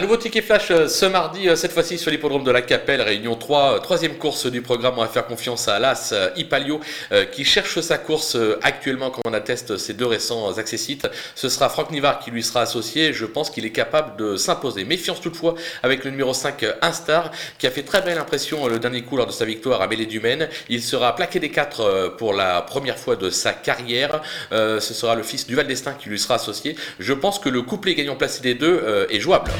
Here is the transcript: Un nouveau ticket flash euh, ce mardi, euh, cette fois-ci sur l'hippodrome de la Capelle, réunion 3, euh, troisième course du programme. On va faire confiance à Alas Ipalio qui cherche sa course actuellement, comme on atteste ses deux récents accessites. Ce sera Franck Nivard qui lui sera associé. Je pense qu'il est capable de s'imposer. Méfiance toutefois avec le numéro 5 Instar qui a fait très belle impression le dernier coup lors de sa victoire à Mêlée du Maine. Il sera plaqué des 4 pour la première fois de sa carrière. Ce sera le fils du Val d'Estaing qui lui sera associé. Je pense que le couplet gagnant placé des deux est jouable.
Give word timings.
Un 0.00 0.04
nouveau 0.04 0.16
ticket 0.16 0.40
flash 0.40 0.70
euh, 0.70 0.88
ce 0.88 1.04
mardi, 1.04 1.46
euh, 1.46 1.56
cette 1.56 1.72
fois-ci 1.72 1.98
sur 1.98 2.10
l'hippodrome 2.10 2.42
de 2.42 2.50
la 2.50 2.62
Capelle, 2.62 3.02
réunion 3.02 3.34
3, 3.34 3.74
euh, 3.74 3.78
troisième 3.80 4.16
course 4.16 4.46
du 4.46 4.62
programme. 4.62 4.94
On 4.96 5.02
va 5.02 5.08
faire 5.08 5.26
confiance 5.26 5.68
à 5.68 5.74
Alas 5.74 6.14
Ipalio 6.36 6.80
qui 7.32 7.44
cherche 7.44 7.80
sa 7.80 7.98
course 7.98 8.34
actuellement, 8.62 9.10
comme 9.10 9.20
on 9.26 9.34
atteste 9.34 9.76
ses 9.76 9.92
deux 9.92 10.06
récents 10.06 10.56
accessites. 10.56 11.06
Ce 11.34 11.50
sera 11.50 11.68
Franck 11.68 11.90
Nivard 11.90 12.18
qui 12.20 12.30
lui 12.30 12.42
sera 12.42 12.62
associé. 12.62 13.12
Je 13.12 13.26
pense 13.26 13.50
qu'il 13.50 13.66
est 13.66 13.72
capable 13.72 14.16
de 14.16 14.36
s'imposer. 14.36 14.84
Méfiance 14.84 15.20
toutefois 15.20 15.54
avec 15.82 16.04
le 16.04 16.12
numéro 16.12 16.32
5 16.32 16.64
Instar 16.80 17.30
qui 17.58 17.66
a 17.66 17.70
fait 17.70 17.82
très 17.82 18.00
belle 18.00 18.16
impression 18.16 18.66
le 18.68 18.78
dernier 18.78 19.02
coup 19.02 19.18
lors 19.18 19.26
de 19.26 19.32
sa 19.32 19.44
victoire 19.44 19.82
à 19.82 19.86
Mêlée 19.86 20.06
du 20.06 20.20
Maine. 20.20 20.48
Il 20.70 20.82
sera 20.82 21.14
plaqué 21.14 21.40
des 21.40 21.50
4 21.50 22.14
pour 22.16 22.32
la 22.32 22.62
première 22.62 22.96
fois 22.96 23.16
de 23.16 23.28
sa 23.28 23.52
carrière. 23.52 24.22
Ce 24.50 24.94
sera 24.94 25.14
le 25.14 25.22
fils 25.22 25.46
du 25.46 25.54
Val 25.54 25.66
d'Estaing 25.66 25.92
qui 25.92 26.08
lui 26.08 26.18
sera 26.18 26.36
associé. 26.36 26.74
Je 26.98 27.12
pense 27.12 27.38
que 27.38 27.50
le 27.50 27.60
couplet 27.60 27.94
gagnant 27.94 28.16
placé 28.16 28.40
des 28.40 28.54
deux 28.54 29.06
est 29.10 29.20
jouable. 29.20 29.50